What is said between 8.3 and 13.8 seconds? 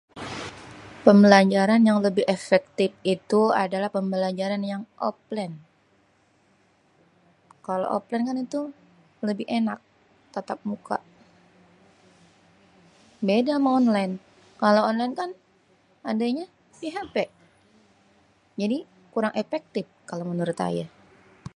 itu lebih enak, tatap muka. Beda ama